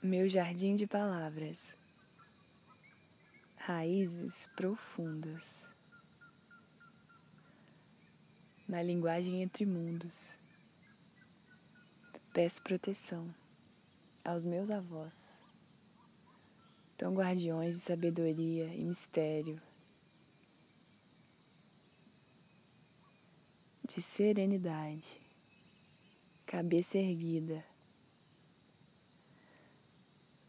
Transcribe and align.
meu 0.00 0.28
jardim 0.28 0.76
de 0.76 0.86
palavras, 0.86 1.74
raízes 3.56 4.46
profundas, 4.54 5.66
na 8.68 8.80
linguagem 8.80 9.42
entre 9.42 9.66
mundos. 9.66 10.20
Peço 12.32 12.62
proteção 12.62 13.34
aos 14.24 14.44
meus 14.44 14.70
avós, 14.70 15.12
tão 16.96 17.12
guardiões 17.12 17.74
de 17.74 17.80
sabedoria 17.80 18.66
e 18.66 18.84
mistério, 18.84 19.60
de 23.84 24.00
serenidade, 24.00 25.20
cabeça 26.46 26.98
erguida 26.98 27.64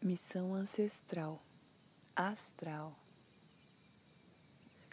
Missão 0.02 0.54
ancestral, 0.54 1.42
astral. 2.16 2.98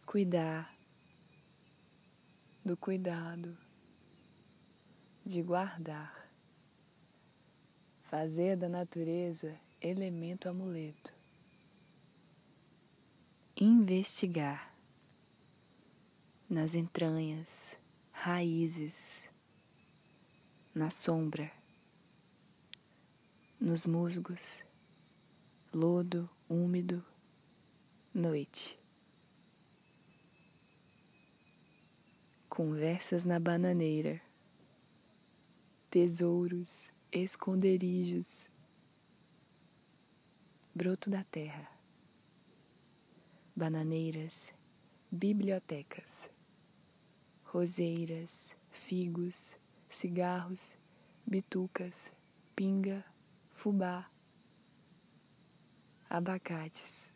Cuidar 0.06 0.70
do 2.66 2.76
cuidado, 2.76 3.58
de 5.26 5.42
guardar. 5.42 6.30
Fazer 8.10 8.58
da 8.58 8.68
natureza 8.68 9.58
elemento 9.80 10.50
amuleto. 10.50 11.14
Investigar 13.56 14.74
nas 16.50 16.76
entranhas, 16.76 17.78
raízes, 18.12 18.96
na 20.76 20.90
sombra, 20.90 21.50
nos 23.58 23.86
musgos 23.86 24.68
lodo 25.78 26.28
úmido, 26.50 27.06
noite. 28.12 28.76
Conversas 32.50 33.26
na 33.26 33.40
bananeira, 33.40 34.20
tesouros, 35.92 36.90
esconderijos, 37.12 38.28
broto 40.74 41.12
da 41.12 41.24
terra, 41.26 41.70
bananeiras, 43.56 44.52
bibliotecas, 45.12 46.28
roseiras, 47.46 48.52
figos, 48.72 49.56
cigarros, 49.92 50.74
bitucas, 51.24 52.12
pinga, 52.56 53.06
fubá 53.52 54.10
abacates, 56.10 57.07